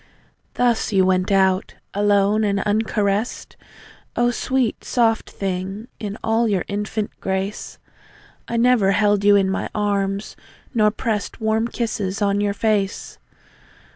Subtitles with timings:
[0.55, 3.55] Thus you went out alone and uncaressed;
[4.15, 7.77] O sweet, soft thing, in all your infant grace,
[8.47, 10.35] I never held you in my arms,
[10.73, 13.19] nor pressed Warm kisses on your face!